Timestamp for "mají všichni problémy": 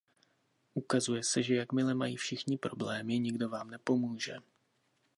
1.93-3.19